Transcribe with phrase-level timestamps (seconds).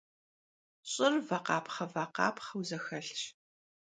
[0.91, 3.21] Ş'ır vakhapxhe- vakhapxheu zexelhş.